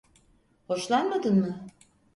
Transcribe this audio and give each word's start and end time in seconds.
Hoşlanmadın 0.67 1.37
mı? 1.39 1.67